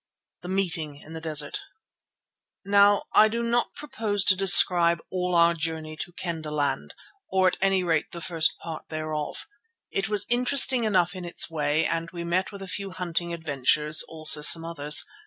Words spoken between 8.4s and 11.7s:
part thereof. It was interesting enough in its